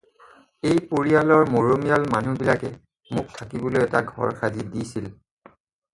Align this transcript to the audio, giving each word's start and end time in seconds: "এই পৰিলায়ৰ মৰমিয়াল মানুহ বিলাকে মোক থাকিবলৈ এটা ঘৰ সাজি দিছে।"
"এই 0.69 0.79
পৰিলায়ৰ 0.93 1.51
মৰমিয়াল 1.55 2.09
মানুহ 2.15 2.39
বিলাকে 2.41 2.73
মোক 3.19 3.31
থাকিবলৈ 3.41 3.87
এটা 3.89 4.03
ঘৰ 4.15 4.35
সাজি 4.41 4.69
দিছে।" 4.73 5.05